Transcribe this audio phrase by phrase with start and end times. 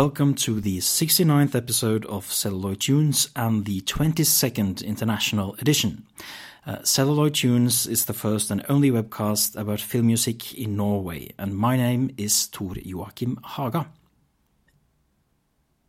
[0.00, 6.06] Welcome to the 69th episode of Celluloid Tunes and the 22nd International Edition.
[6.66, 11.54] Uh, Celluloid Tunes is the first and only webcast about film music in Norway, and
[11.54, 13.88] my name is Tor Joachim Haga.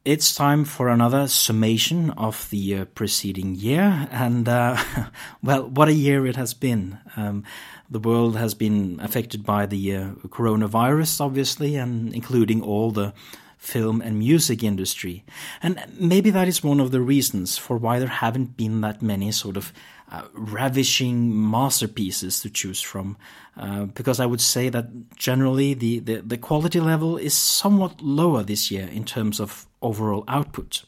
[0.04, 4.76] It's time for another summation of the uh, preceding year, and uh,
[5.42, 6.98] well, what a year it has been.
[7.16, 7.46] Um,
[7.90, 13.14] the world has been affected by the uh, coronavirus, obviously, and including all the
[13.62, 15.24] film and music industry.
[15.62, 19.32] And maybe that is one of the reasons for why there haven't been that many
[19.32, 19.72] sort of
[20.12, 23.18] uh, ravishing masterpieces to choose from.
[23.56, 28.42] Uh, because I would say that generally the, the, the quality level is somewhat lower
[28.42, 30.84] this year in terms of overall output.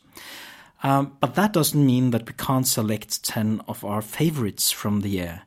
[0.81, 5.09] Um, but that doesn't mean that we can't select 10 of our favorites from the
[5.09, 5.44] year.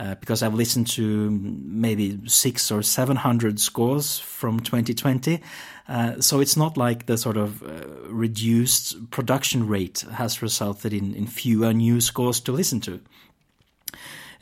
[0.00, 5.42] Uh, because I've listened to maybe six or seven hundred scores from 2020.
[5.88, 11.14] Uh, so it's not like the sort of uh, reduced production rate has resulted in,
[11.14, 13.00] in fewer new scores to listen to.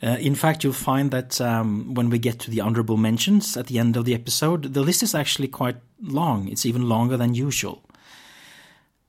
[0.01, 3.67] Uh, in fact, you'll find that um, when we get to the honorable mentions at
[3.67, 6.47] the end of the episode, the list is actually quite long.
[6.47, 7.83] It's even longer than usual.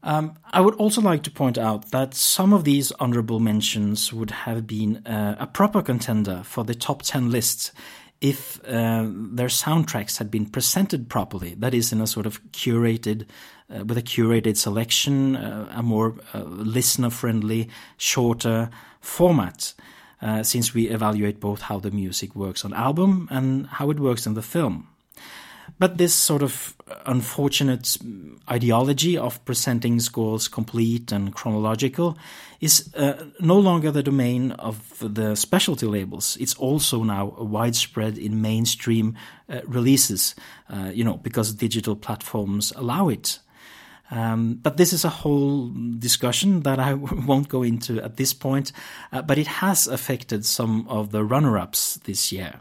[0.03, 4.31] Um, I would also like to point out that some of these honorable mentions would
[4.31, 7.73] have been uh, a proper contender for the top 10 list
[8.21, 13.27] if uh, their soundtracks had been presented properly, that is, in a sort of curated,
[13.75, 18.69] uh, with a curated selection, uh, a more uh, listener friendly, shorter
[19.01, 19.73] format,
[20.21, 24.27] uh, since we evaluate both how the music works on album and how it works
[24.27, 24.90] in the film.
[25.79, 26.77] But this sort of
[27.07, 27.97] unfortunate
[28.51, 32.19] ideology of presenting scores complete and chronological
[32.61, 36.37] is uh, no longer the domain of the specialty labels.
[36.41, 39.17] It's also now widespread in mainstream
[39.49, 40.35] uh, releases,
[40.69, 43.39] uh, you know, because digital platforms allow it.
[44.11, 48.73] Um, but this is a whole discussion that I won't go into at this point,
[49.13, 52.61] uh, but it has affected some of the runner ups this year.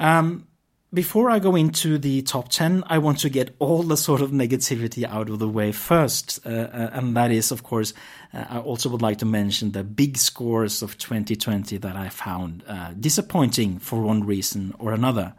[0.00, 0.47] Um,
[0.92, 4.30] before I go into the top 10, I want to get all the sort of
[4.30, 6.40] negativity out of the way first.
[6.46, 7.92] Uh, uh, and that is, of course,
[8.32, 12.64] uh, I also would like to mention the big scores of 2020 that I found
[12.66, 15.34] uh, disappointing for one reason or another.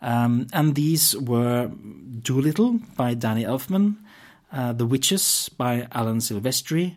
[0.00, 1.70] Um, and these were
[2.20, 3.98] Dolittle by Danny Elfman,
[4.52, 6.96] uh, The Witches by Alan Silvestri,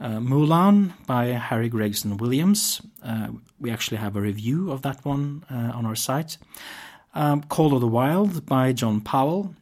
[0.00, 2.80] uh, Mulan by Harry Gregson Williams.
[3.60, 6.36] we actually have a review of that one on our site.
[7.12, 9.54] Um, Call of the Wild by John Powell.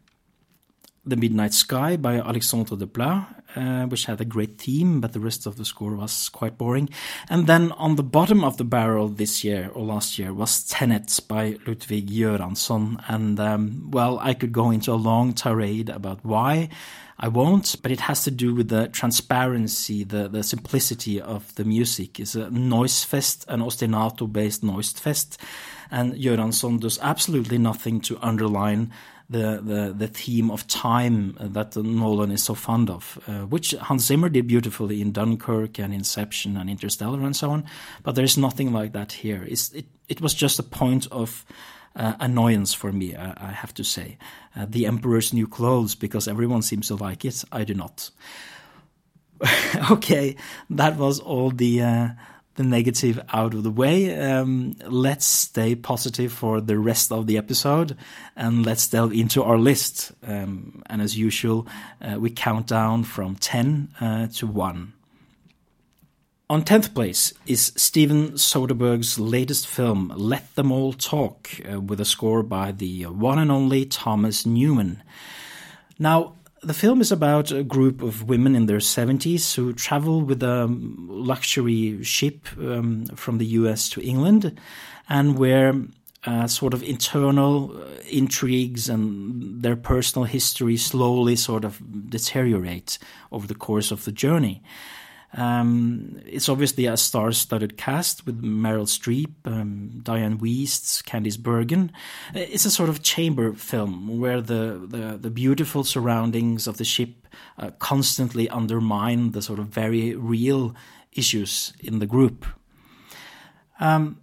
[1.07, 5.47] The Midnight Sky by Alexandre Desplat, uh, which had a great theme, but the rest
[5.47, 6.91] of the score was quite boring.
[7.31, 11.19] And then on the bottom of the barrel this year or last year was Tenet
[11.27, 13.03] by Ludwig Göransson.
[13.09, 16.69] And um, well, I could go into a long tirade about why.
[17.19, 21.65] I won't, but it has to do with the transparency, the, the simplicity of the
[21.65, 22.21] music.
[22.21, 25.41] It's a noise fest, an ostinato based noise fest
[25.91, 28.93] and Göransson does absolutely nothing to underline
[29.31, 34.07] the, the, the theme of time that Nolan is so fond of, uh, which Hans
[34.07, 37.65] Zimmer did beautifully in Dunkirk and Inception and Interstellar and so on.
[38.03, 39.45] But there is nothing like that here.
[39.47, 41.45] It's, it, it was just a point of
[41.95, 44.17] uh, annoyance for me, I, I have to say.
[44.57, 48.11] Uh, the Emperor's New Clothes, because everyone seems to like it, I do not.
[49.91, 50.37] okay,
[50.71, 52.09] that was all the uh,
[52.59, 54.15] the negative out of the way.
[54.19, 57.97] Um, let's stay positive for the rest of the episode
[58.37, 60.13] and let's delve into our list.
[60.27, 61.67] Um, and as usual,
[62.03, 64.93] uh, we count down from 10 uh, to 1.
[66.51, 72.05] On 10th place is Steven Soderbergh's latest film, Let Them All Talk, uh, with a
[72.05, 75.03] score by the one and only Thomas Newman.
[75.99, 80.43] Now, the film is about a group of women in their 70s who travel with
[80.43, 84.59] a luxury ship um, from the US to England
[85.09, 85.75] and where
[86.27, 92.99] uh, sort of internal uh, intrigues and their personal history slowly sort of deteriorate
[93.31, 94.63] over the course of the journey.
[95.35, 101.93] Um, it's obviously a star-studded cast with Meryl Streep, um, Dianne Wiest, Candice Bergen.
[102.35, 107.27] It's a sort of chamber film where the, the, the beautiful surroundings of the ship
[107.59, 110.75] uh, constantly undermine the sort of very real
[111.13, 112.47] issues in the group.
[113.81, 114.21] Um,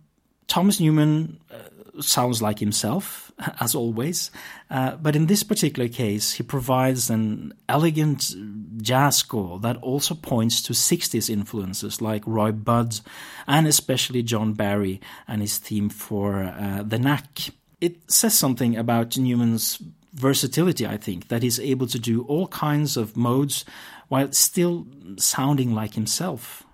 [0.47, 3.25] Thomas Newman uh, sounds like himself
[3.59, 4.31] as always.
[4.69, 8.33] Uh, but in this particular case, he provides an elegant
[8.81, 12.99] jazz score that also points to 60s influences like Roy Budd
[13.47, 17.49] and especially John Barry and his theme for uh, The Knack.
[17.81, 19.81] It says something about Newman's
[20.13, 23.65] versatility, I think, that he's able to do all kinds of modes
[24.07, 24.87] while still
[25.17, 26.64] sounding like himself.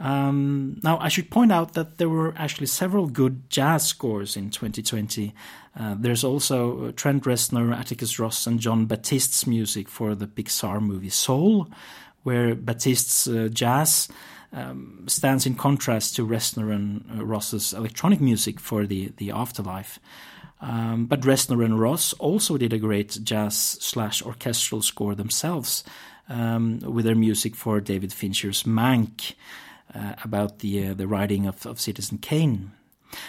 [0.00, 4.48] Um, now, I should point out that there were actually several good jazz scores in
[4.48, 5.34] 2020.
[5.78, 10.80] Uh, there's also uh, Trent Reznor, Atticus Ross, and John Batiste's music for the Pixar
[10.80, 11.68] movie Soul,
[12.22, 14.08] where Batiste's uh, jazz
[14.54, 20.00] um, stands in contrast to Reznor and uh, Ross's electronic music for the, the afterlife.
[20.62, 25.84] Um, but Reznor and Ross also did a great jazz slash orchestral score themselves
[26.30, 29.34] um, with their music for David Fincher's Mank
[30.24, 32.72] about the uh, the writing of, of Citizen Kane.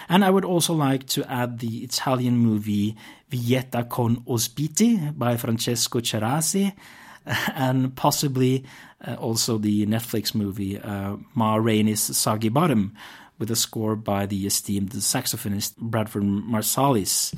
[0.08, 2.96] And I would also like to add the Italian movie
[3.32, 6.74] Villetta con Ospiti by Francesco Cerasi,
[7.56, 8.64] and possibly
[9.06, 12.94] uh, also the Netflix movie uh, Ma Rainey's Soggy Bottom,
[13.40, 17.34] with a score by the esteemed saxophonist Branford Marsalis,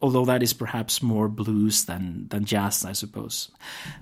[0.00, 3.50] although that is perhaps more blues than than jazz, I suppose.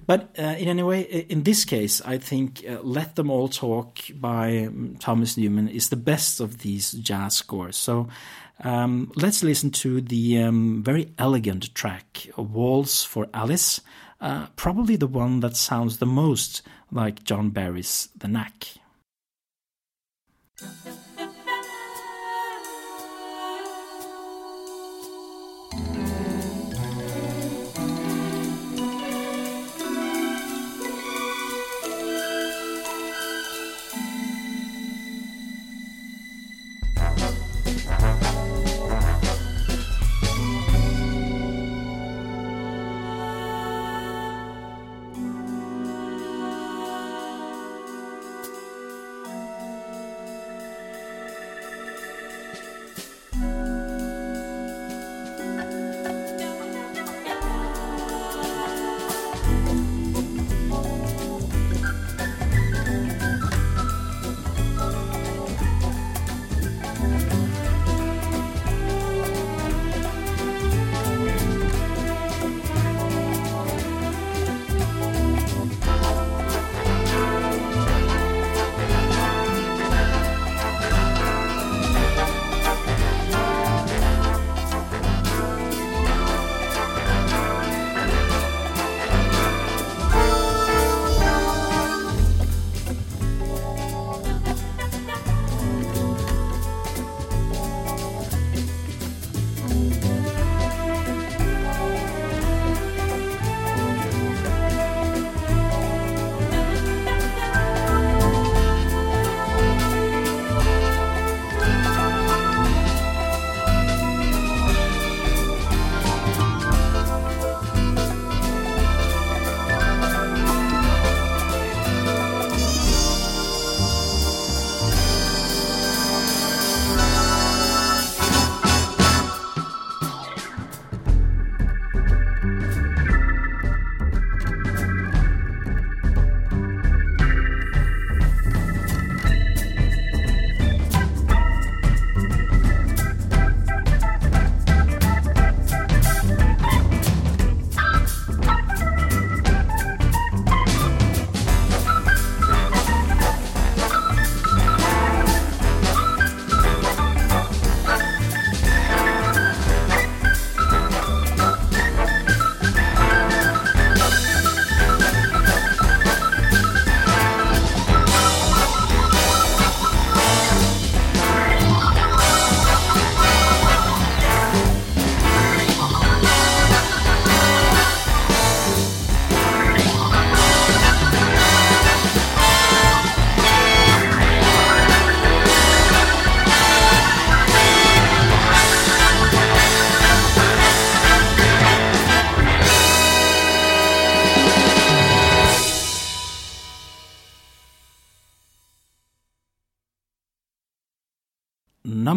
[0.06, 3.98] But uh, in any way, in this case, I think uh, "Let Them All Talk"
[4.14, 7.76] by um, Thomas Newman is the best of these jazz scores.
[7.76, 8.08] So.
[8.64, 13.82] Um, let's listen to the um, very elegant track, Waltz for Alice,
[14.18, 18.78] uh, probably the one that sounds the most like John Barry's The Knack.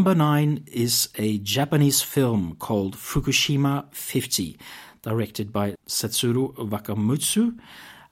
[0.10, 4.58] Number nine is a Japanese film called Fukushima 50,
[5.04, 7.60] directed by Setsuro Wakamatsu,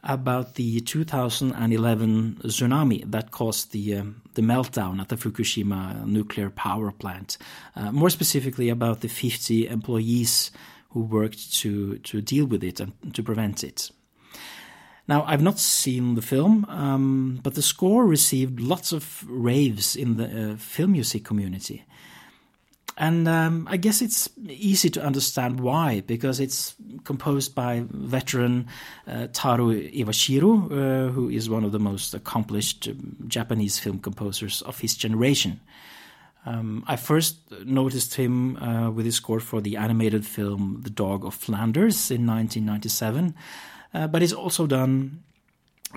[0.04, 6.92] about the 2011 tsunami that caused the um, the meltdown at the Fukushima nuclear power
[6.92, 7.39] plant.
[7.75, 10.51] Uh, more specifically, about the 50 employees
[10.89, 13.89] who worked to to deal with it and to prevent it.
[15.08, 20.18] Now, I've not seen the film, um, but the score received lots of raves in
[20.18, 21.86] the uh, film music community.
[22.98, 28.68] and um, I guess it's easy to understand why, because it's composed by veteran
[29.08, 34.64] uh, Taro Iwashiro, uh, who is one of the most accomplished um, Japanese film composers
[34.64, 35.60] of his generation.
[36.48, 41.24] Um, I first noticed him uh, with his score for the animated film The Dog
[41.24, 43.36] of Flanders in 1997,
[43.98, 45.24] uh, but he's also done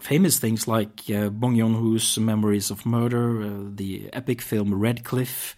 [0.01, 5.55] famous things like uh, Bong Joon-ho's Memories of Murder, uh, the epic film Red Cliff,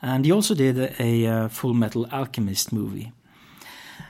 [0.00, 3.12] and he also did a, a uh, Full Metal Alchemist movie.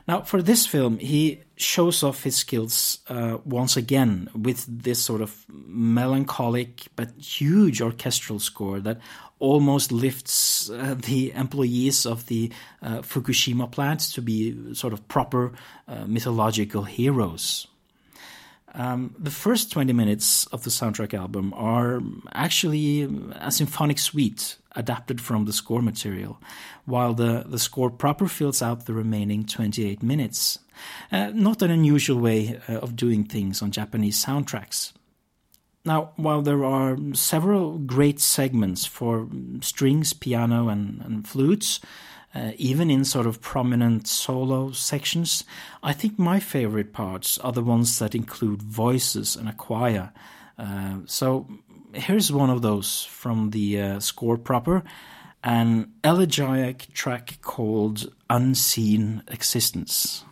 [0.07, 5.21] Now, for this film, he shows off his skills uh, once again with this sort
[5.21, 8.99] of melancholic but huge orchestral score that
[9.39, 15.53] almost lifts uh, the employees of the uh, Fukushima plant to be sort of proper
[15.89, 17.67] uh, mythological heroes.
[18.75, 22.00] Um, the first 20 minutes of the soundtrack album are
[22.33, 23.02] actually
[23.35, 26.41] a symphonic suite adapted from the score material,
[26.87, 30.59] while the, the score proper fills out the remaining 28 minutes.
[31.11, 34.93] Uh, not an unusual way uh, of doing things on Japanese soundtracks.
[35.85, 39.29] Now, while there are several great segments for
[39.61, 41.81] strings, piano, and, and flutes,
[42.35, 45.45] uh, even in sort of prominent solo sections.
[45.83, 50.12] I think my favorite parts are the ones that include voices and a choir.
[50.59, 51.49] Uh, so
[51.93, 54.83] here's one of those from the uh, score proper
[55.45, 60.25] an elegiac track called Unseen Existence.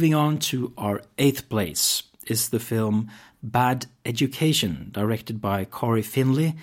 [0.00, 3.10] Moving on to our eighth place is the film
[3.42, 6.54] Bad Education, directed by Cory Finley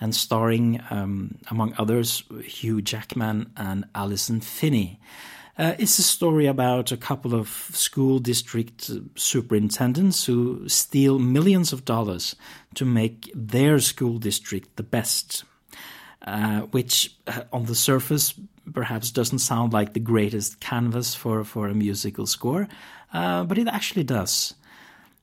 [0.00, 4.98] and starring, um, among others, Hugh Jackman and Allison Janney.
[5.58, 11.84] Uh, it's a story about a couple of school district superintendents who steal millions of
[11.84, 12.34] dollars
[12.76, 15.44] to make their school district the best,
[16.26, 18.34] uh, which uh, on the surface
[18.72, 22.68] perhaps doesn't sound like the greatest canvas for, for a musical score,
[23.12, 24.54] uh, but it actually does.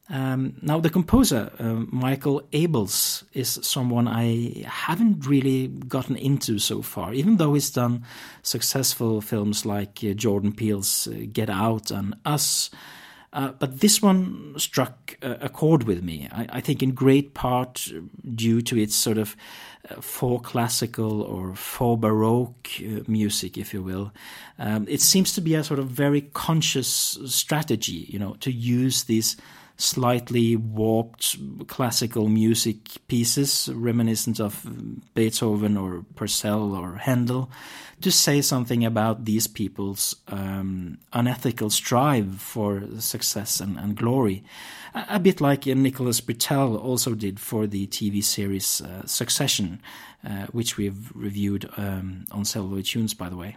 [0.10, 6.81] Um, now, the composer, uh, Michael Abels, is someone I haven't really gotten into so
[6.81, 8.03] far, even though he's done
[8.41, 12.69] successful films like uh, Jordan Peele's uh, Get Out and Us.
[13.33, 16.29] Uh, but this one struck a chord with me.
[16.31, 17.91] I, I, think in great part
[18.35, 19.35] due to its sort of
[19.89, 24.13] uh, for classical or for baroque uh, music, if you will.
[24.59, 29.05] Um, it seems to be a sort of very conscious strategy, you know, to use
[29.05, 29.35] these
[29.77, 31.38] slightly warped
[31.68, 32.77] classical music
[33.08, 34.65] pieces reminiscent of
[35.15, 37.50] Beethoven or Purcell or Handel
[38.01, 44.44] to say something about these people's um, unethical strive for success and, and glory.
[44.94, 49.82] A, a, bit like Nicholas Britell also did for the TV series uh, Succession,
[50.27, 53.56] uh, which we've reviewed um, on Celluloid Tunes, by the way.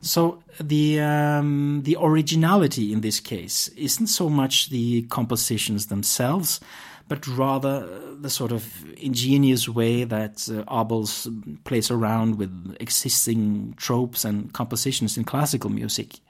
[0.00, 6.60] So the um, the originality in this case isn't so much the compositions themselves,
[7.06, 11.28] but rather the sort of ingenious way that uh, Abels
[11.64, 16.20] plays around with existing tropes and compositions in classical music.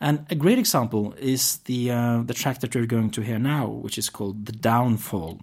[0.00, 3.66] And a great example is the uh, the track that we're going to hear now,
[3.66, 5.40] which is called "The Downfall."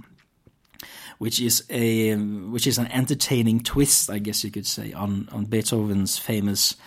[1.18, 5.44] which is a which is an entertaining twist, I guess you could say, on on
[5.44, 6.78] Beethoven's famous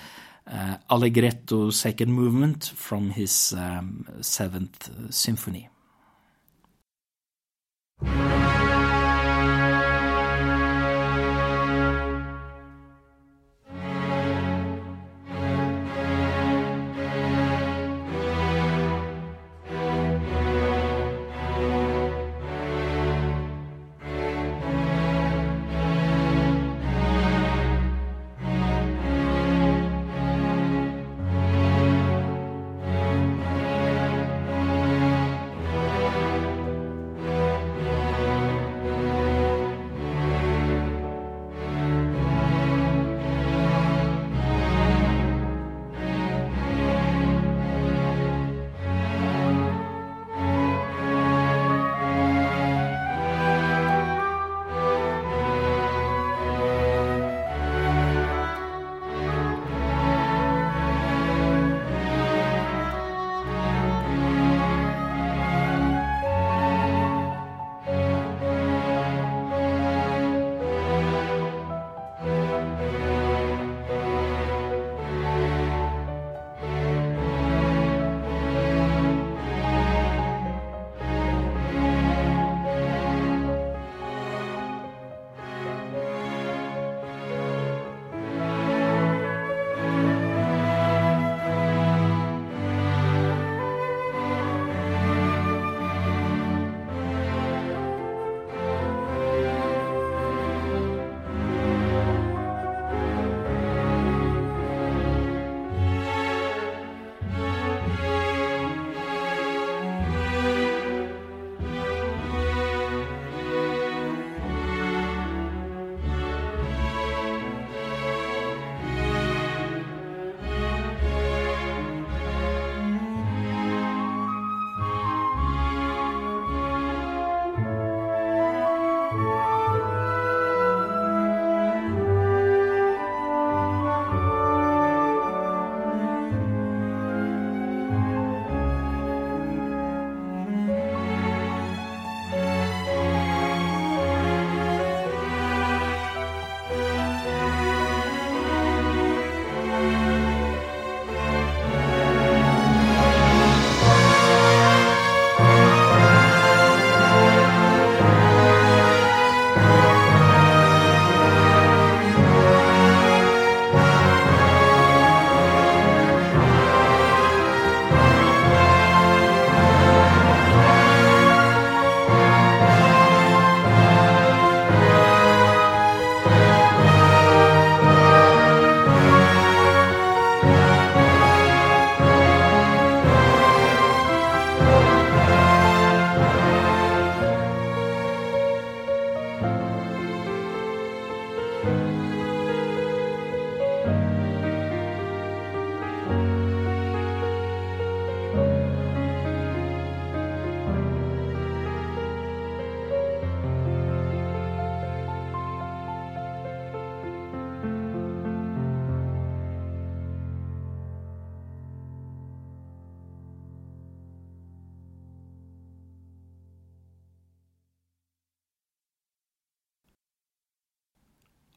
[0.46, 5.68] uh, Allegretto second movement from his um, seventh symphony.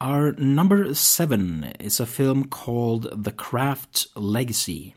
[0.05, 4.93] Our number seven is a film called The Craft Legacy.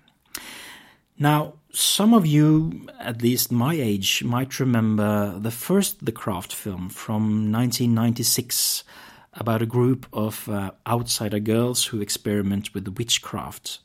[1.19, 6.91] Now, some of you, at least my age, might remember the first The Craft film
[6.91, 8.85] from 1996
[9.33, 13.79] about a group of uh, outsider girls who experiment with witchcraft,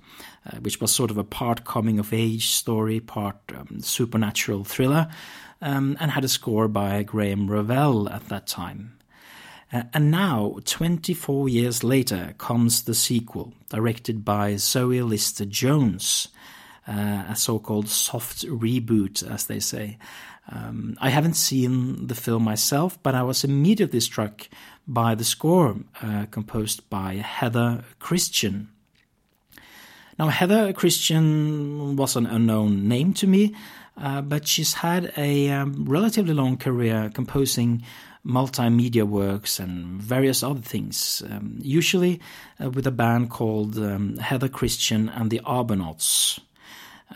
[0.45, 5.07] uh, which was sort of a part coming of age story, part um, supernatural thriller,
[5.61, 8.97] um, and had a score by Graeme Revell at that time.
[9.73, 16.27] Uh, and now, 24 years later, comes the sequel, directed by Zoe Lister Jones,
[16.87, 19.97] uh, a so called soft reboot, as they say.
[20.51, 24.47] Um, I haven't seen the film myself, but I was immediately struck
[24.87, 28.69] by the score uh, composed by Heather Christian.
[30.19, 33.55] Now, Heather Christian was an unknown name to me,
[33.97, 37.83] uh, but she's had a um, relatively long career composing
[38.25, 42.19] multimedia works and various other things, um, usually
[42.63, 46.39] uh, with a band called um, Heather Christian and the Arbornauts.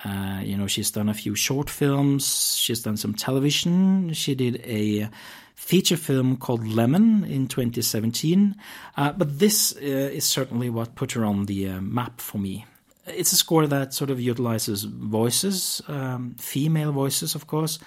[0.05, 4.61] Uh, you know, she's done a few short films, she's done some television, she did
[4.65, 5.09] a
[5.55, 8.55] feature film called Lemon in 2017.
[8.95, 12.65] Uh, but this uh, is certainly what put her on the uh, map for me.
[13.07, 17.79] It's a score that sort of utilizes voices, um, female voices, of course,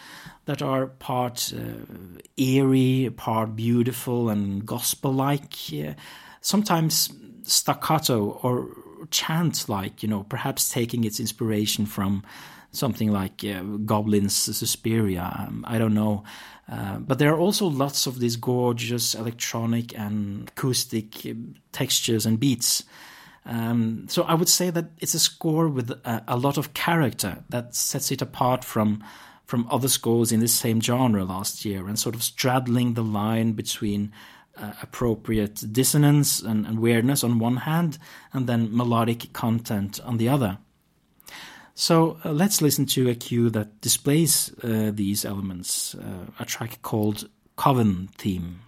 [0.46, 5.54] that are part uh, eerie, part beautiful and gospel like,
[6.40, 7.10] sometimes
[7.42, 8.68] staccato or
[9.10, 12.22] chant like, you know, perhaps taking its inspiration from
[12.72, 15.34] something like uh, Goblin's Suspiria.
[15.38, 16.24] Um, I don't know.
[16.70, 21.32] Uh, but there are also lots of these gorgeous electronic and acoustic uh,
[21.72, 22.84] textures and beats.
[23.44, 27.42] Um, so I would say that it's a score with a, a, lot of character
[27.48, 29.02] that sets it apart from
[29.50, 33.50] from other scores in this same genre last year, and sort of straddling the line
[33.52, 34.12] between
[34.56, 37.98] uh, appropriate dissonance and, and weirdness on one hand,
[38.32, 40.58] and then melodic content on the other.
[41.74, 46.80] So uh, let's listen to a cue that displays uh, these elements, uh, a track
[46.82, 48.60] called Coven Theme.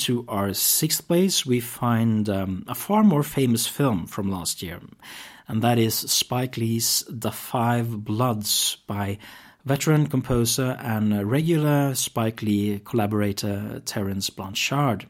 [0.00, 4.80] To our sixth place, we find um, a far more famous film from last year,
[5.48, 9.18] and that is Spike Lee's The Five Bloods by
[9.64, 15.06] veteran composer and regular Spike Lee collaborator Terence Blanchard.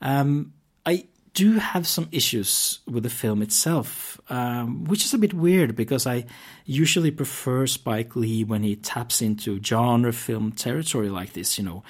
[0.00, 0.52] Um,
[0.84, 5.76] I do have some issues with the film itself, um, which is a bit weird
[5.76, 6.24] because I
[6.64, 11.82] usually prefer Spike Lee when he taps into genre film territory like this, you know,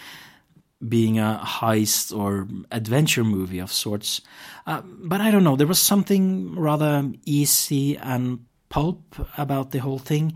[0.86, 4.20] being a heist or adventure movie of sorts.
[4.66, 9.98] Uh, but I don't know, there was something rather easy and pulp about the whole
[9.98, 10.34] thing.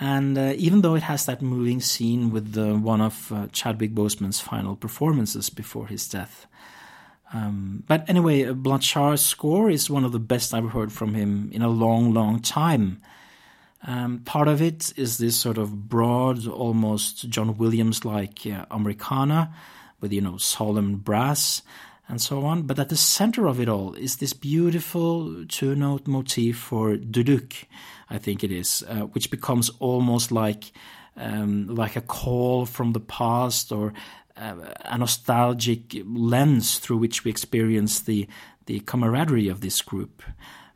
[0.00, 3.94] And uh, even though it has that moving scene with the, one of uh, Chadwick
[3.94, 6.46] Boseman's final performances before his death,
[7.32, 11.62] um, but anyway, Blanchard's score is one of the best I've heard from him in
[11.62, 13.02] a long, long time.
[13.86, 19.54] Um, part of it is this sort of broad, almost John Williams like uh, Americana
[20.00, 21.62] with, you know, solemn brass
[22.08, 22.62] and so on.
[22.62, 27.64] But at the center of it all is this beautiful two note motif for duduk,
[28.10, 30.72] I think it is, uh, which becomes almost like.
[31.20, 33.92] Um, like a call from the past or
[34.36, 38.28] uh, a nostalgic lens through which we experience the
[38.66, 40.22] the camaraderie of this group.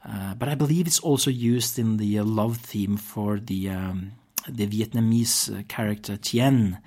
[0.04, 4.12] Uh, but I believe it's also used in the uh, love theme for the um,
[4.48, 6.78] the Vietnamese uh, character Tien.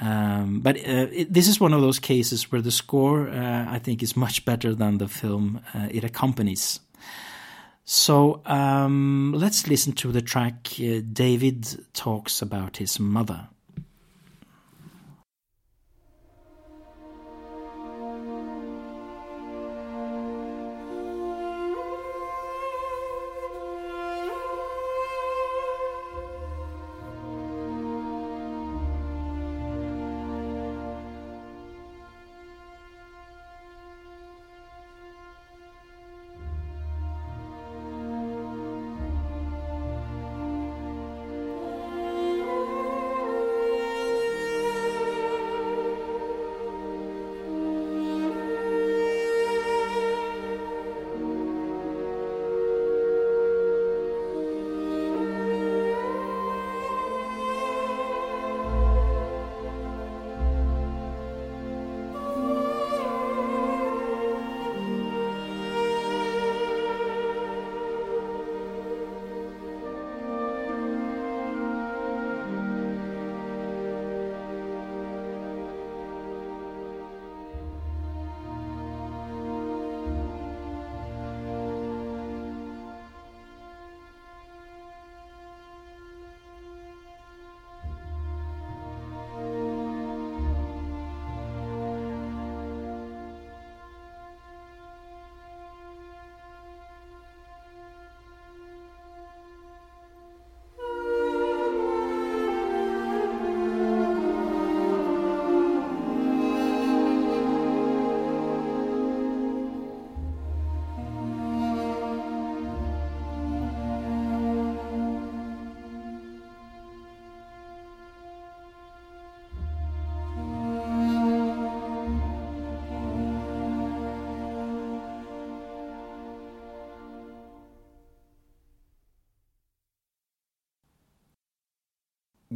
[0.00, 3.78] Um, but uh, it, this is one of those cases where the score, uh, I
[3.78, 6.80] think, is much better than the film it accompanies.
[7.84, 10.68] So um, let's listen to the track
[11.12, 13.48] David talks about his mother.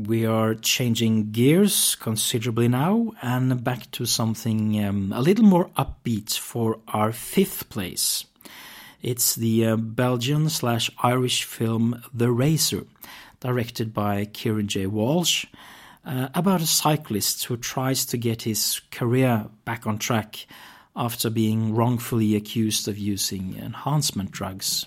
[0.07, 6.39] We are changing gears considerably now and back to something um, a little more upbeat
[6.39, 8.25] for our fifth place.
[9.03, 12.85] It's the uh, Belgian slash Irish film The Racer,
[13.41, 14.87] directed by Kieran J.
[14.87, 15.47] Walsh,
[16.05, 20.47] uh, about a cyclist who tries to get his career back on track
[20.97, 24.87] after being wrongfully accused of using enhancement drugs.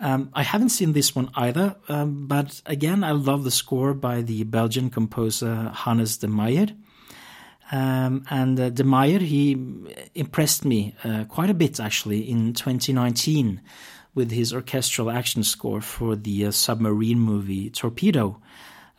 [0.00, 4.22] Um, I haven't seen this one either, um, but again, I love the score by
[4.22, 6.76] the Belgian composer Hannes de Maeyer.
[7.70, 9.58] Um, and uh, de Maeyer, he
[10.14, 13.60] impressed me uh, quite a bit actually in 2019
[14.14, 18.40] with his orchestral action score for the uh, submarine movie Torpedo,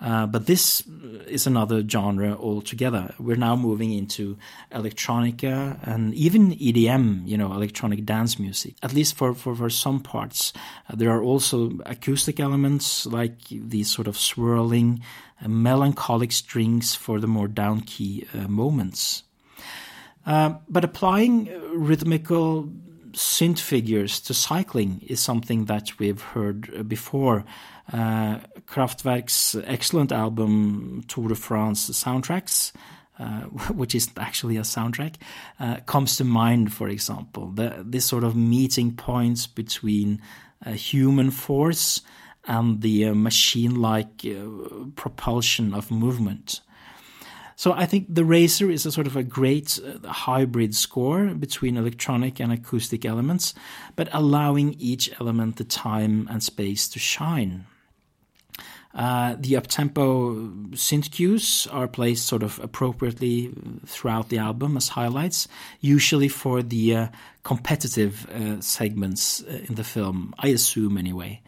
[0.01, 0.83] uh, but this
[1.27, 3.13] is another genre altogether.
[3.19, 4.37] We're now moving into
[4.71, 9.99] electronica and even EDM, you know, electronic dance music, at least for, for, for some
[9.99, 10.53] parts.
[10.89, 15.01] Uh, there are also acoustic elements like these sort of swirling,
[15.43, 19.23] uh, melancholic strings for the more down key uh, moments.
[20.25, 22.69] Uh, but applying rhythmical
[23.13, 27.43] synth figures to cycling is something that we've heard before.
[27.91, 32.71] Uh, Kraftwerk's excellent album Tour de France soundtracks
[33.19, 33.41] uh,
[33.73, 35.15] which is actually a soundtrack,
[35.59, 37.51] uh, comes to mind, for example.
[37.51, 40.21] The, this sort of meeting points between
[40.65, 42.01] human force
[42.45, 44.25] and the machine like
[44.95, 46.61] propulsion of movement.
[47.55, 52.39] So I think the Racer is a sort of a great hybrid score between electronic
[52.39, 53.53] and acoustic elements,
[53.97, 57.65] but allowing each element the time and space to shine.
[58.93, 63.53] Uh, the uptempo synth cues are placed sort of appropriately
[63.85, 65.47] throughout the album as highlights,
[65.79, 67.07] usually for the uh,
[67.43, 71.41] competitive uh, segments uh, in the film, I assume anyway.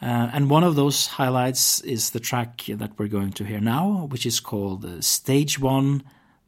[0.00, 4.06] Uh, and one of those highlights is the track that we're going to hear now,
[4.10, 6.04] which is called Stage One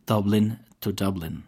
[0.07, 1.43] Dublin to Dublin.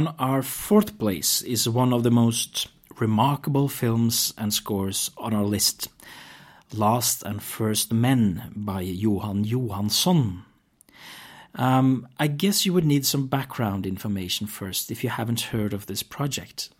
[0.00, 5.44] On our fourth place is one of the most remarkable films and scores on our
[5.44, 5.88] list
[6.72, 10.44] Last and First Men by Jóhann Jóhannsson.
[11.54, 15.84] Um, I guess you would need some background information first if you haven't heard of
[15.84, 16.70] this project.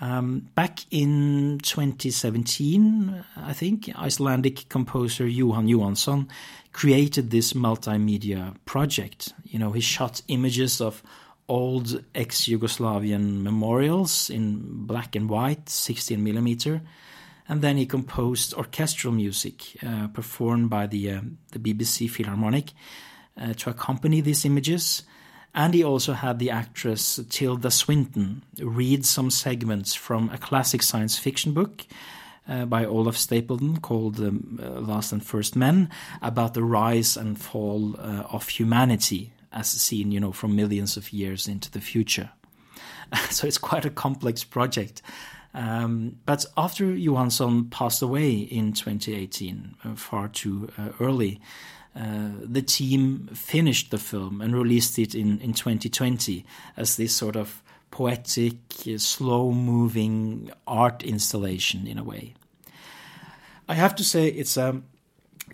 [0.00, 6.26] Um, back in 2017, I think, Icelandic composer Jóhann Jóhannsson
[6.72, 9.34] created this multimedia project.
[9.44, 11.02] You know, he shot images of
[11.48, 16.82] old ex-Yugoslavian memorials in black and white, 16 millimeter,
[17.48, 21.20] and then he composed orchestral music uh, performed by the uh,
[21.52, 22.72] the BBC Philharmonic
[23.40, 25.04] uh, to accompany these images.
[25.54, 31.18] And he also had the actress Tilda Swinton read some segments from a classic science
[31.18, 31.86] fiction book
[32.48, 35.88] uh, by Olaf Stapledon called um, uh, Last and First Men
[36.20, 41.12] about the rise and fall uh, of humanity as seen, you know, from millions of
[41.12, 42.30] years into the future.
[43.30, 45.02] so it's quite a complex project.
[45.54, 51.40] Um, but after Jóhannsson passed away in 2018, uh, far too uh, early,
[51.96, 56.44] uh, the team finished the film and released it in, in 2020
[56.76, 58.56] as this sort of poetic,
[58.98, 62.34] slow moving art installation in a way.
[63.66, 64.82] I have to say, it's a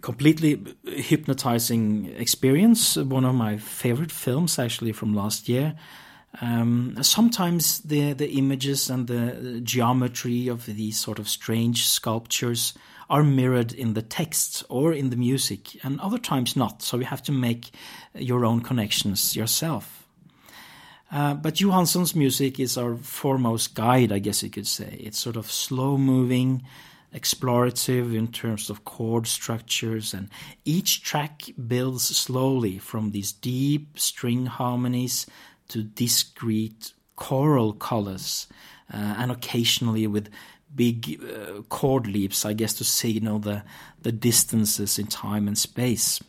[0.02, 5.74] completely hypnotizing experience, one of my favorite films actually from last year.
[6.40, 12.74] Um, sometimes the, the images and the geometry of these sort of strange sculptures
[13.08, 16.82] are mirrored in the text or in the music, and other times not.
[16.82, 17.70] So you have to make
[18.14, 20.06] your own connections yourself.
[21.12, 24.96] Uh, but Jóhannsson's music is our foremost guide, I guess you could say.
[24.98, 26.62] It's sort of slow moving,
[27.14, 30.28] explorative in terms of chord structures, and
[30.64, 35.26] each track builds slowly from these deep string harmonies
[35.68, 38.46] to discrete choral colors,
[38.92, 40.28] uh, and occasionally with
[40.74, 43.62] big uh, chord leaps, I guess, to signal the,
[44.00, 46.20] the distances in time and space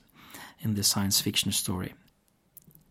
[0.61, 1.93] in the science fiction story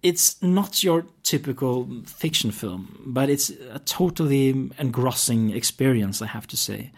[0.03, 6.57] it's not your typical fiction film, but it's a totally engrossing experience, I have to
[6.57, 6.91] say.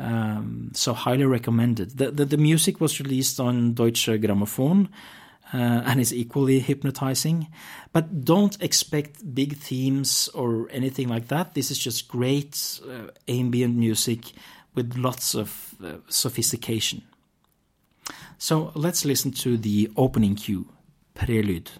[0.00, 1.98] Um, so highly recommended.
[1.98, 4.88] The, the, the music was released on Deutsche Grammophon
[5.52, 7.48] uh, and is equally hypnotizing.
[7.92, 11.54] But don't expect big themes or anything like that.
[11.54, 14.32] This is just great uh, ambient music
[14.74, 17.02] with lots of uh, sophistication.
[18.38, 20.66] So let's listen to the opening cue,
[21.14, 21.70] Prelude.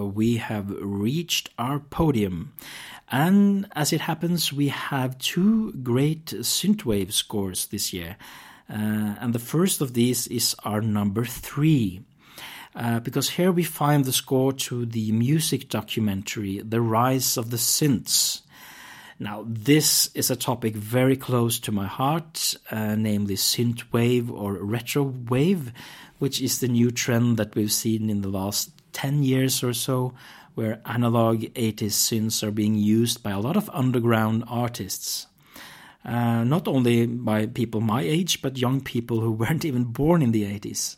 [0.00, 2.52] We have reached our podium.
[3.10, 8.16] And as it happens, we have two great synthwave scores this year.
[8.70, 12.02] Uh, and the first of these is our number three.
[12.74, 17.58] Uh, because here we find the score to the music documentary The Rise of the
[17.58, 18.40] Synths.
[19.18, 25.72] Now, this is a topic very close to my heart, uh, namely synthwave or retrowave,
[26.18, 30.14] which is the new trend that we've seen in the last 10 years or so,
[30.54, 35.26] where analog 80s synths are being used by a lot of underground artists.
[36.04, 40.32] Uh, not only by people my age, but young people who weren't even born in
[40.32, 40.96] the 80s.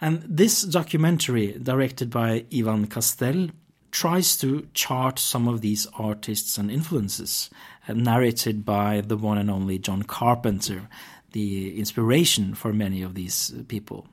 [0.00, 3.48] And this documentary, directed by Ivan Castell,
[3.92, 7.50] tries to chart some of these artists and influences,
[7.88, 10.88] uh, narrated by the one and only John Carpenter,
[11.32, 14.06] the inspiration for many of these people.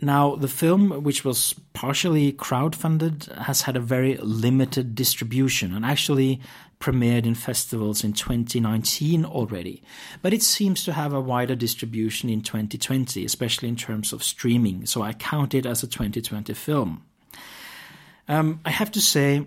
[0.00, 6.40] Now, the film, which was partially crowdfunded, has had a very limited distribution and actually
[6.80, 9.82] premiered in festivals in 2019 already.
[10.20, 14.84] But it seems to have a wider distribution in 2020, especially in terms of streaming,
[14.84, 17.02] so I count it as a 2020 film.
[18.28, 19.46] Um, I have to say,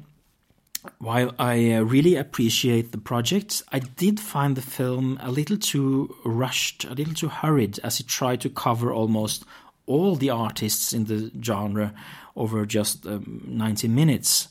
[0.98, 6.16] while I uh, really appreciate the project, I did find the film a little too
[6.26, 9.44] rushed, a little too hurried, as it tried to cover almost
[9.90, 11.94] all the artists in the genre
[12.36, 14.48] over just um, 90 minutes.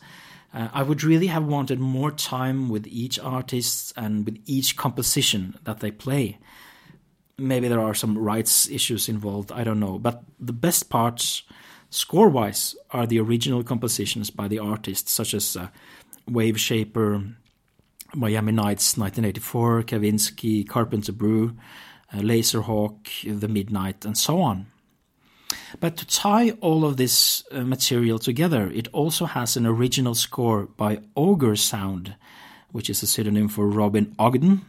[0.53, 5.57] Uh, I would really have wanted more time with each artist and with each composition
[5.62, 6.39] that they play.
[7.39, 9.97] Maybe there are some rights issues involved, I don't know.
[9.99, 11.45] But the best parts,
[11.89, 15.68] score wise, are the original compositions by the artists, such as uh,
[16.26, 17.22] Wave Shaper,
[18.12, 21.53] Miami Nights 1984, Kavinsky, Carpenter Brut,
[22.12, 24.66] uh, Lazerhawk, The Midnight, and so on.
[25.81, 30.66] But to tie all of this uh, material together, it also has an original score
[30.66, 32.14] by Ogre Sound,
[32.73, 34.62] which is a pseudonym for Robin Ogden,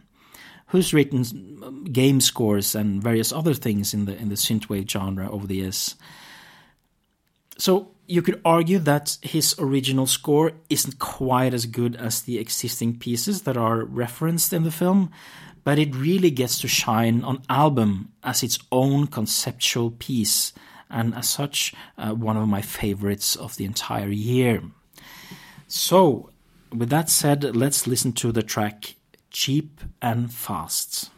[0.68, 1.20] who's written
[1.62, 5.56] um, game scores and various other things in the in the synthwave genre over the
[5.56, 5.96] years.
[7.58, 12.98] So you could argue that his original score isn't quite as good as the existing
[12.98, 15.10] pieces that are referenced in the film,
[15.62, 20.52] but it really gets to shine on album as its own conceptual piece
[20.90, 24.62] and as such, uh, one of my favorites of the entire year.
[25.68, 26.30] So,
[26.72, 28.96] with that said, let's listen to the track
[29.30, 31.10] Cheap and Fast.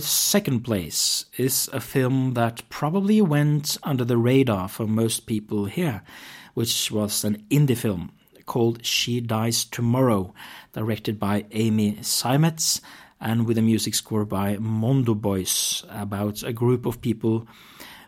[0.00, 6.02] Second place is a film that probably went under the radar for most people here,
[6.54, 8.12] which was an indie film
[8.46, 10.32] called She Dies Tomorrow,
[10.72, 12.80] directed by Amy Seimetz
[13.20, 17.46] and with a music score by Mondo Boys about a group of people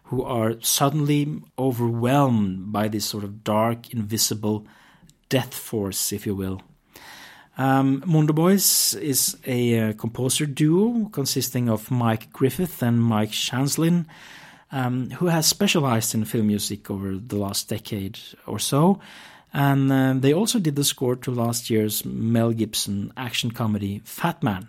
[0.05, 4.67] who are suddenly overwhelmed by this sort of dark, invisible
[5.29, 6.63] death force, if you will.
[7.59, 14.07] Um, Mondo Boys is a uh, composer duo consisting of Mike Griffith and Mike Chanslin,
[14.71, 19.01] um, who has specialized in film music over the last decade or so.
[19.53, 24.41] And uh, they also did the score to last year's Mel Gibson action comedy Fat
[24.41, 24.69] Man.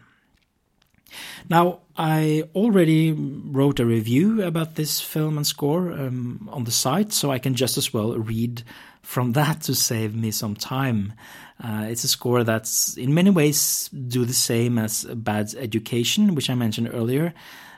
[1.47, 7.11] Now, I already wrote a review about this film and score um, on the site,
[7.11, 8.63] so I can just as well read
[9.01, 11.13] from that to save me some time.
[11.61, 16.49] Uh, it's a score that's in many ways do the same as Bad Education, which
[16.49, 17.33] I mentioned earlier.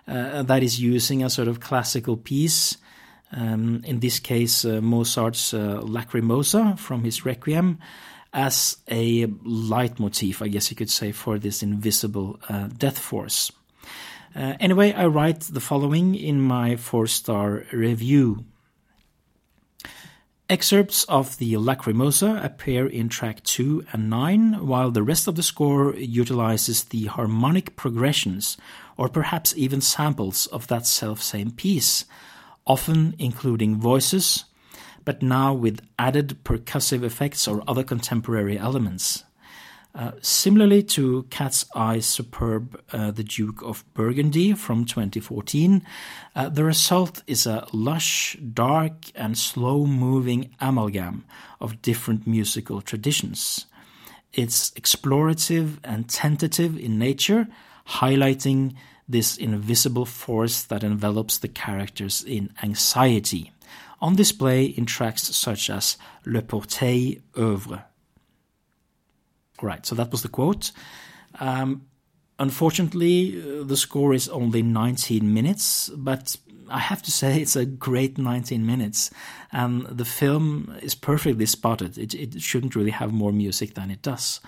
[0.07, 2.77] Uh, that is using a sort of classical piece.
[3.31, 7.79] Um, in this case, uh, Mozart's uh, Lacrimosa from his Requiem,
[8.33, 13.51] as a leitmotif, I guess you could say, for this invisible uh, death force.
[14.35, 18.45] Uh, anyway, I write the following in my four star review.
[20.51, 25.43] Excerpts of the Lacrimosa appear in track 2 and 9, while the rest of the
[25.43, 28.57] score utilizes the harmonic progressions,
[28.97, 32.03] or perhaps even samples of that self-same piece,
[32.67, 34.43] often including voices,
[35.05, 39.23] but now with added percussive effects or other contemporary elements.
[39.93, 45.85] Uh, similarly to Cat's Eye's superb uh, The Duke of Burgundy from 2014,
[46.33, 51.25] uh, the result is a lush, dark, and slow moving amalgam
[51.59, 53.65] of different musical traditions.
[54.31, 57.47] It's explorative and tentative in nature,
[57.87, 58.75] highlighting
[59.09, 63.51] this invisible force that envelops the characters in anxiety,
[63.99, 67.83] on display in tracks such as Le Portail Oeuvre.
[69.61, 70.71] Right, so that was the quote.
[71.39, 71.83] Um,
[72.39, 76.35] unfortunately, uh, the score is only 19 minutes, but
[76.69, 79.11] I have to say it's a great 19 minutes,
[79.51, 81.97] and the film is perfectly spotted.
[81.97, 84.41] It, it shouldn't really have more music than it does.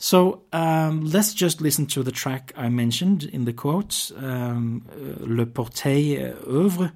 [0.00, 5.24] So um, let's just listen to the track I mentioned in the quote, um, uh,
[5.26, 6.92] Le Portail Ouvre,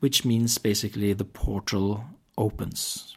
[0.00, 2.04] which means basically the portal
[2.36, 3.16] opens.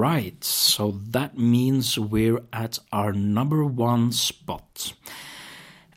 [0.00, 4.94] Right, so that means we're at our number one spot.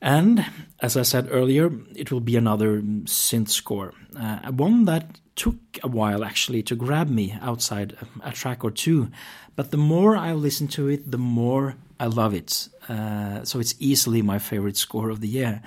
[0.02, 0.46] And
[0.82, 5.88] as I said earlier, it will be another synth score, uh, one that took a
[5.88, 9.10] while actually to grab me outside a track or two,
[9.56, 12.68] but the more I listen to it, the more I love it.
[12.90, 15.62] Uh, so it's easily my favorite score of the year.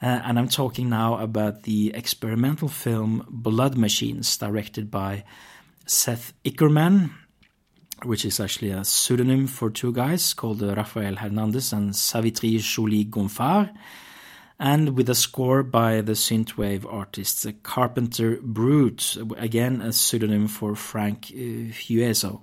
[0.00, 5.24] Uh, and I'm talking now about the experimental film Blood Machines, directed by
[5.86, 7.10] Seth Ickerman,
[8.04, 13.04] which is actually a pseudonym for two guys called uh, Rafael Hernandez and Savitri Joly
[13.04, 13.72] Gonfard,
[14.58, 21.28] and with a score by the synthwave artist Carpenter Brut, again a pseudonym for Frank
[21.32, 22.42] uh, Hueso.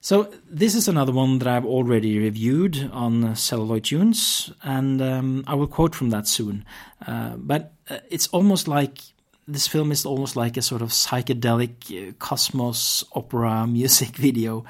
[0.00, 5.54] So this is another one that I've already reviewed on Celluloid Tunes, and um, I
[5.54, 6.66] will quote from that soon.
[7.06, 8.98] Uh, but uh, it's almost like
[9.46, 14.64] this film is almost like a sort of psychedelic uh, cosmos opera music video,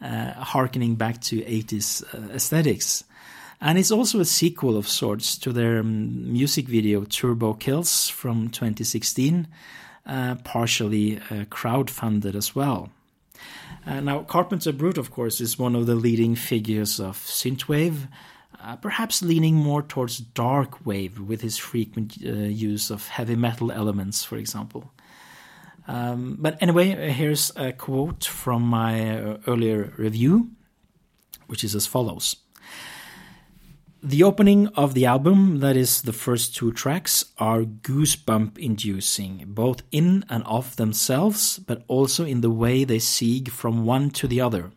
[0.00, 3.04] uh, harkening back to 80s uh, aesthetics.
[3.60, 8.50] And it's also a sequel of sorts to their um, music video Turbo Kills from
[8.50, 9.48] 2016,
[10.06, 12.90] uh, partially crowd-funded as well.
[13.86, 18.08] Uh, now, Carpenter Brut, of course, is one of the leading figures of synthwave,
[18.62, 23.70] uh, perhaps leaning more towards dark wave with his frequent uh, use of heavy metal
[23.70, 24.92] elements, for example.
[25.88, 30.50] Um, but anyway, here's a quote from my uh, earlier review,
[31.46, 32.36] which is as follows.
[34.02, 39.82] The opening of the album, that is, the first two tracks, are goosebump inducing, both
[39.90, 44.40] in and of themselves, but also in the way they seek from one to the
[44.40, 44.70] other.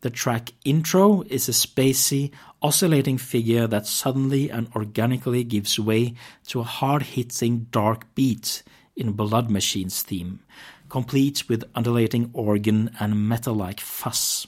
[0.00, 2.30] The track intro is a spacey,
[2.62, 6.14] oscillating figure that suddenly and organically gives way
[6.48, 8.62] to a hard hitting dark beat
[8.96, 10.40] in Blood Machine's theme,
[10.88, 14.46] complete with undulating organ and metal like fuzz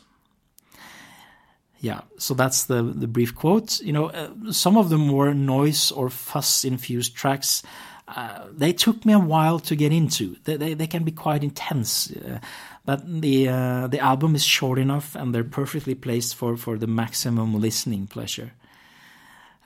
[1.81, 3.81] yeah so that's the the brief quote.
[3.81, 7.63] You know uh, some of the more noise or fuss infused tracks
[8.09, 10.37] uh, they took me a while to get into.
[10.45, 12.11] They they, they can be quite intense.
[12.11, 12.41] Uh,
[12.85, 16.87] but the uh, the album is short enough and they're perfectly placed for for the
[16.87, 18.53] maximum listening pleasure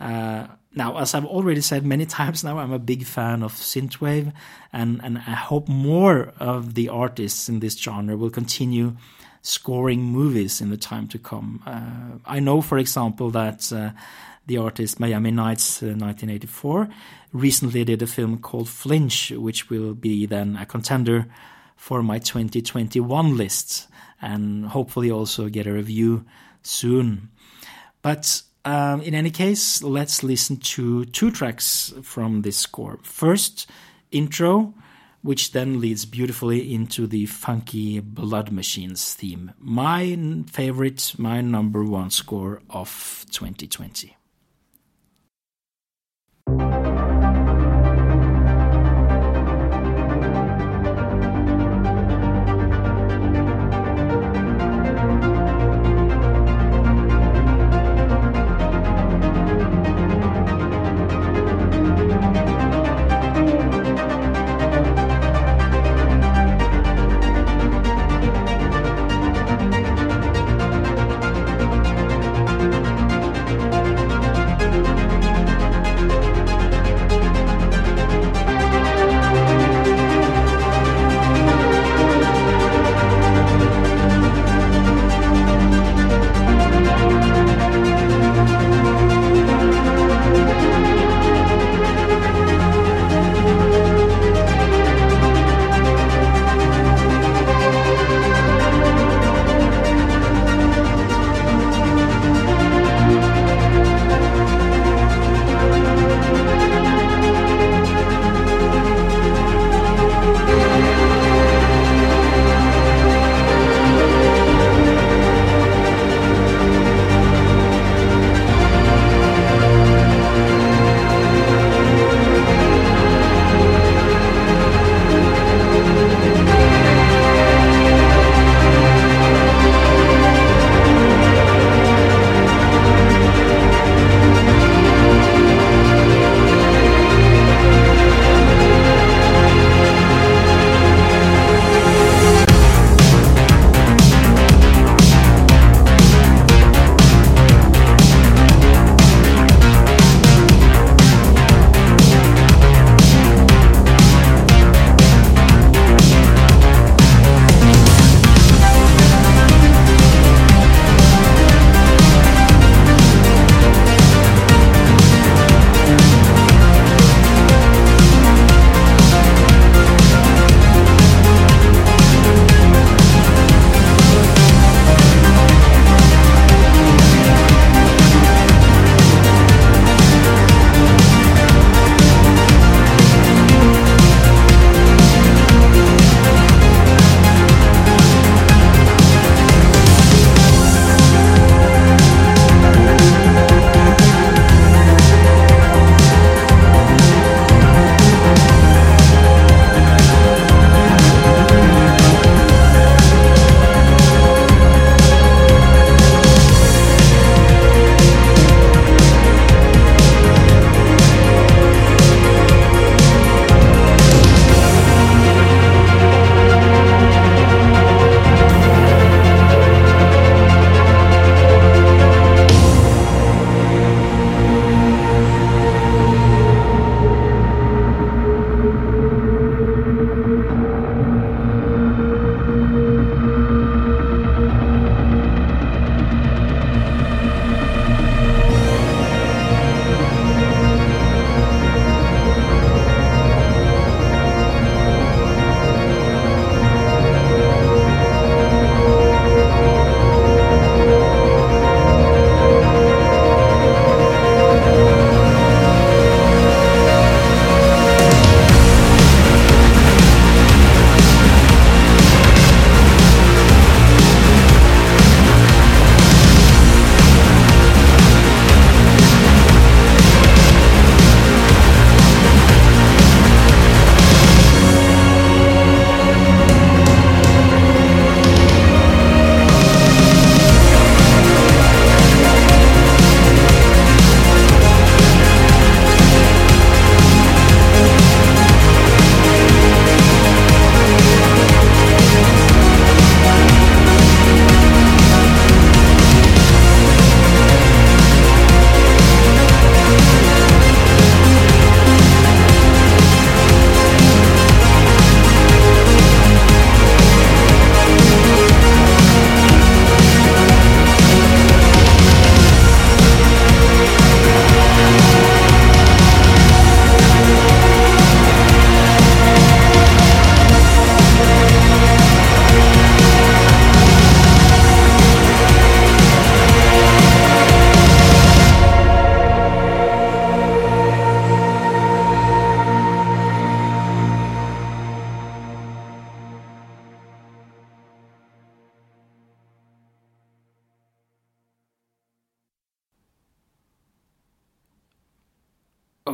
[0.00, 4.32] uh, now, as I've already said many times now, I'm a big fan of synthwave,
[4.72, 8.96] and, and I hope more of the artists in this genre will continue
[9.42, 11.62] scoring movies in the time to come.
[11.66, 13.90] Uh, I know, for example, that uh,
[14.46, 16.88] the artist Miami Nights uh, 1984
[17.32, 21.26] recently did a film called Flinch, which will be then a contender
[21.84, 23.88] for my 2021 list
[24.22, 26.24] and hopefully also get a review
[26.62, 27.28] soon.
[28.00, 33.00] But um, in any case, let's listen to two tracks from this score.
[33.02, 33.68] First,
[34.10, 34.72] intro
[35.20, 39.52] which then leads beautifully into the funky Blood Machines theme.
[39.58, 40.18] My
[40.50, 44.16] favorite, my number one score of 2020.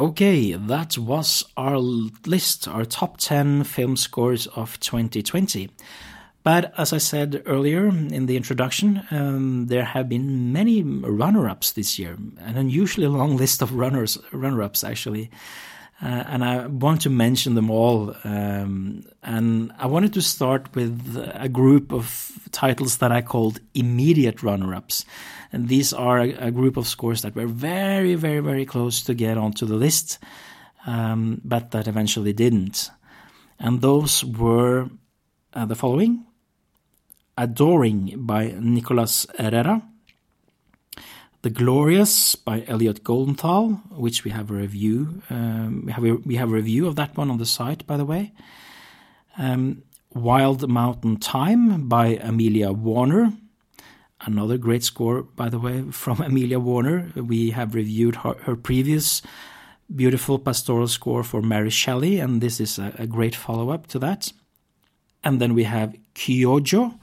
[0.00, 5.68] Okay, that was our list, our top 10 film scores of 2020.
[6.42, 11.98] But as I said earlier in the introduction, um, there have been many runner-ups this
[11.98, 15.30] year, an unusually long list of runners runner-ups actually.
[16.02, 18.14] Uh, and I want to mention them all.
[18.24, 24.42] Um, and I wanted to start with a group of titles that I called immediate
[24.42, 25.04] runner-ups.
[25.52, 29.14] And these are a, a group of scores that were very, very, very close to
[29.14, 30.18] get onto the list,
[30.86, 32.90] um, but that eventually didn't.
[33.58, 34.88] And those were
[35.52, 36.24] uh, the following
[37.36, 39.82] Adoring by Nicolas Herrera,
[41.42, 45.22] The Glorias by Elliot Goldenthal, which we have a review.
[45.30, 47.96] Um, we have a, we have a review of that one on the site, by
[47.96, 48.32] the way.
[49.38, 49.82] Um,
[50.12, 53.32] Wild Mountain Time by Amelia Warner.
[54.20, 57.10] Another great score, by the way, from Amelia Warner.
[57.16, 59.22] We have reviewed her, her previous
[59.94, 63.98] beautiful pastoral score for Mary Shelley, and this is a, a great follow up to
[64.00, 64.30] that.
[65.24, 66.98] And then we have Kyojo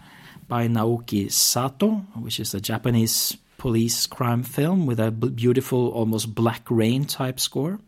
[0.47, 6.63] by Naoki Sato, which is a Japanese police crime film with a beautiful, almost black
[6.69, 7.79] rain type score.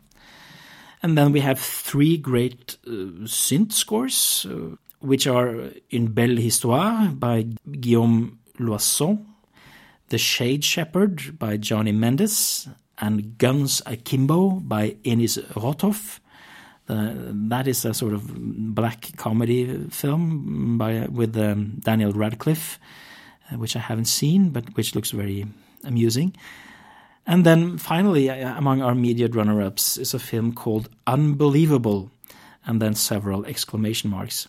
[1.02, 7.08] And then we have three great uh, synth scores, uh, which are In Belle Histoire
[7.08, 7.46] by
[7.80, 9.24] Guillaume Loisson,
[10.08, 12.68] The Shade Shepherd by Johnny Mendes,
[12.98, 16.20] and Guns Akimbo by Enis Rotthoff.
[16.88, 17.12] Uh,
[17.48, 18.24] that is a sort of
[18.74, 22.78] black comedy film by with um, Daniel Radcliffe,
[23.50, 25.46] uh, which I haven't seen, but which looks very
[25.84, 26.34] amusing.
[27.26, 32.10] And then finally, uh, among our immediate runner-ups is a film called Unbelievable,
[32.66, 34.48] and then several exclamation marks.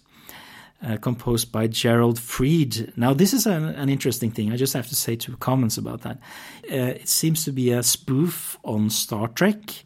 [0.84, 2.91] Uh, composed by Gerald Fried.
[2.97, 4.51] Now, this is an, an, interesting thing.
[4.51, 6.17] I just have to say two comments about that.
[6.63, 9.84] Uh, it seems to be a spoof on Star Trek,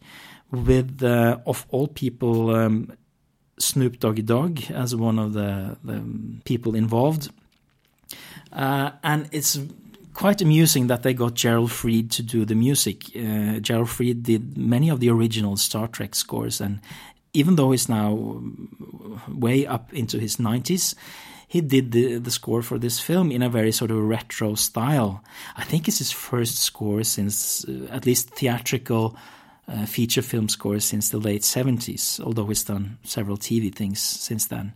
[0.50, 2.92] with, uh, of all people, um,
[3.58, 6.02] Snoop Doggy Dogg as one of the, the
[6.44, 7.30] people involved.
[8.52, 9.58] Uh, and it's
[10.16, 13.14] quite amusing that they got Gerald Fried to do the music.
[13.14, 16.80] Uh, Gerald Fried did many of the original Star Trek scores, and
[17.34, 18.42] even though he's now
[19.28, 20.94] way up into his 90s,
[21.46, 25.22] he did the, the score for this film in a very sort of retro style.
[25.54, 29.16] I think it's his first score since, uh, at least theatrical
[29.68, 34.46] uh, feature film scores since the late 70s, although he's done several TV things since
[34.46, 34.72] then.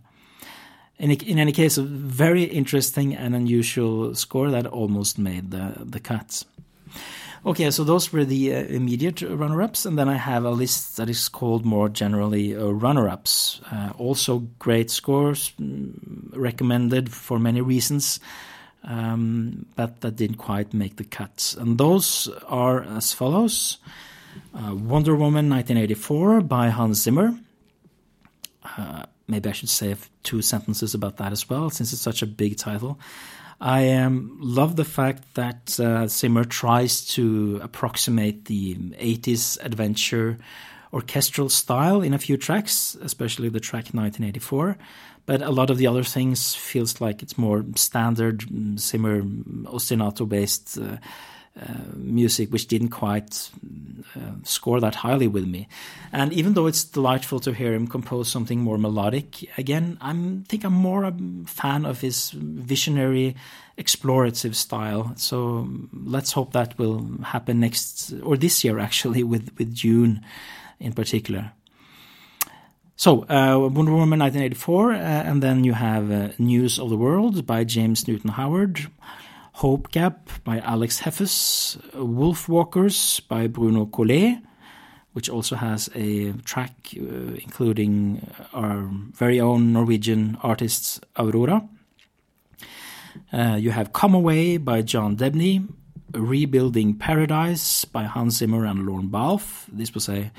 [1.01, 5.99] In, in any case, a very interesting and unusual score that almost made the, the
[5.99, 6.43] cut.
[7.43, 11.09] Okay, so those were the uh, immediate runner-ups, and then I have a list that
[11.09, 13.61] is called more generally uh, runner-ups.
[13.71, 15.91] Uh, also great scores, mm,
[16.35, 18.19] recommended for many reasons,
[18.83, 21.55] um, but that didn't quite make the cut.
[21.57, 23.79] And those are as follows.
[24.53, 27.33] Uh, Wonder Woman 1984 by Hans Zimmer.
[29.31, 32.57] Maybe I should say two sentences about that as well, since it's such a big
[32.57, 32.99] title.
[33.59, 40.37] I um, love the fact that uh, Zimmer tries to approximate the 80s adventure
[40.93, 44.77] orchestral style in a few tracks, especially the track 1984.
[45.25, 50.27] But a lot of the other things feels like it's more standard mm, Zimmer ostinato
[50.27, 50.97] based uh,
[51.95, 53.49] music which didn't quite
[54.15, 55.67] uh, score that highly with me.
[56.11, 60.13] And even though it's delightful to hear him compose something more melodic, again, I
[60.47, 63.35] think I'm more a fan of his visionary,
[63.77, 65.13] explorative style.
[65.17, 70.21] So let's hope that will happen next or this year actually with with Dune
[70.79, 71.51] in particular.
[72.95, 77.47] So, uh, Wonder Woman 1984, uh, and then you have uh, News of the World
[77.47, 78.87] by James Newton Howard.
[79.53, 84.41] Hope Gap by Alex Heffes, Wolf Walkers by Bruno Coulais,
[85.13, 91.67] which also has a track uh, including our very own Norwegian artist Aurora.
[93.33, 95.67] Uh, you have Come Away by John Debney,
[96.13, 99.65] Rebuilding Paradise by Hans Zimmer and Lorne Balfe.
[99.71, 100.31] This was a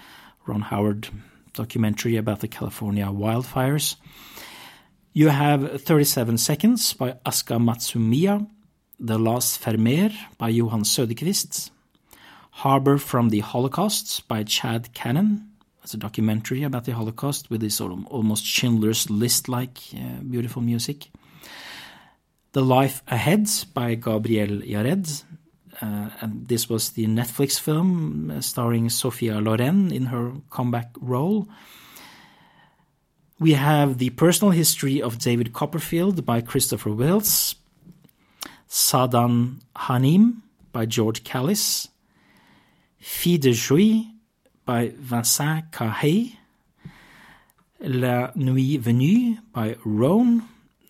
[0.46, 1.08] Ron Howard
[1.52, 3.96] documentary about the California wildfires.
[5.12, 8.46] You have 37 Seconds by Aska Matsumiya,
[9.02, 11.70] the Last Vermeer by Johan Söderqvist,
[12.52, 15.48] Harbor from the Holocaust by Chad Cannon.
[15.82, 20.62] It's a documentary about the Holocaust with this sort of almost Schindler's List-like uh, beautiful
[20.62, 21.08] music.
[22.52, 25.24] The Life Ahead by Gabriel Yared.
[25.80, 31.48] Uh, and this was the Netflix film uh, starring Sophia Loren in her comeback role.
[33.40, 37.56] We have The Personal History of David Copperfield by Christopher Willis.
[38.72, 40.40] Sadan Hanim
[40.72, 41.88] by George Callis,
[42.98, 44.06] Fille de Jouy
[44.64, 46.38] by Vincent Cahay.
[47.84, 50.42] La Nuit Venue by Rone,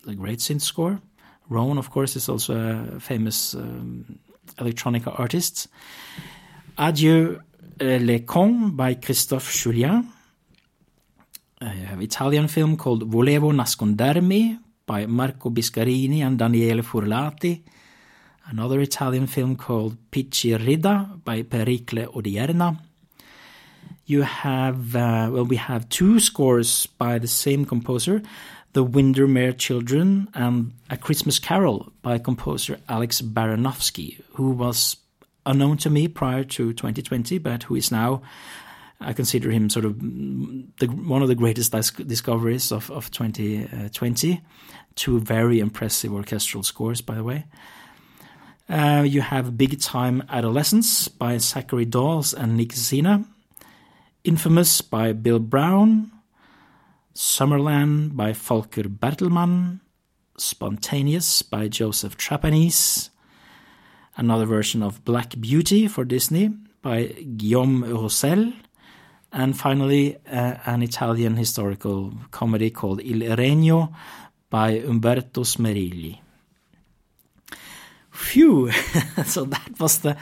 [0.05, 1.01] the great synth score.
[1.49, 4.19] Rone, of course, is also a famous um,
[4.59, 5.67] electronica artist.
[6.77, 7.39] Adieu
[7.81, 10.05] euh, les cons by Christophe Julien.
[11.59, 17.63] I have Italian film called Volevo nascondermi by Marco Biscarini and Daniele Furlati.
[18.45, 22.77] Another Italian film called Picciridda by Pericle Odierna.
[24.05, 28.21] You have, uh, well, we have two scores by the same composer,
[28.73, 34.97] The Windermere Children and A Christmas Carol by composer Alex Baranowski, who was
[35.45, 38.21] unknown to me prior to 2020, but who is now,
[38.99, 41.71] I consider him sort of the, one of the greatest
[42.07, 44.41] discoveries of, of 2020.
[44.95, 47.45] Two very impressive orchestral scores, by the way.
[48.69, 53.25] Uh, you have Big Time Adolescence by Zachary Dawes and Nick Zinner.
[54.23, 56.11] Infamous by Bill Brown.
[57.13, 59.81] Summerland by Volker Bertelmann.
[60.37, 63.09] Spontaneous by Joseph Trapanese
[64.15, 66.51] another version of Black Beauty for Disney
[66.81, 67.05] by
[67.37, 68.53] Guillaume Roussel,
[69.31, 73.93] and finally uh, an Italian historical comedy called Il Regno
[74.49, 76.19] by Umberto Smerilli.
[78.13, 78.71] Phew!
[79.25, 80.15] so that was the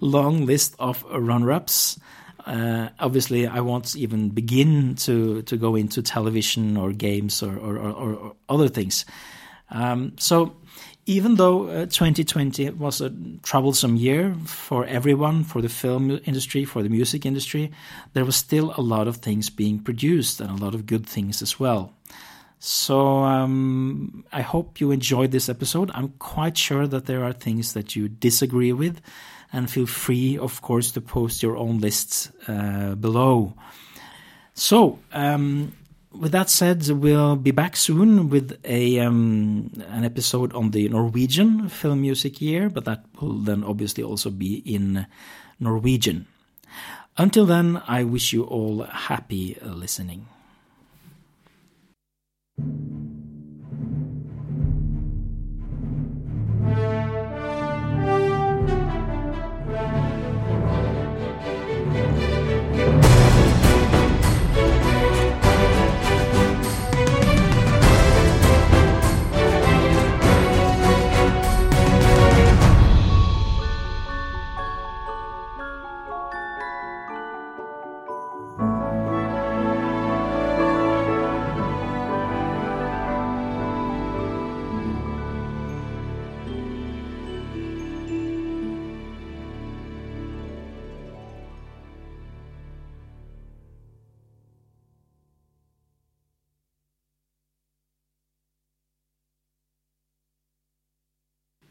[0.00, 1.98] long list of runner-ups.
[2.46, 7.78] Uh, obviously, I won't even begin to, to go into television or games or, or,
[7.78, 9.04] or, or other things.
[9.70, 10.56] Um, so
[11.06, 13.12] even though uh, 2020 was a
[13.42, 17.70] troublesome year for everyone, for the film industry, for the music industry,
[18.12, 21.42] there was still a lot of things being produced and a lot of good things
[21.42, 21.94] as well.
[22.62, 25.90] So um, I hope you enjoyed this episode.
[25.94, 29.00] I'm quite sure that there are things that you disagree with,
[29.50, 33.54] and feel free, of course, to post your own lists uh, below.
[34.52, 35.72] So, um,
[36.12, 41.70] with that said, we'll be back soon with a um, an episode on the Norwegian
[41.70, 45.06] film music year, but that will then obviously also be in
[45.58, 46.26] Norwegian.
[47.16, 50.26] Until then, I wish you all happy listening.
[52.60, 52.99] Thank you.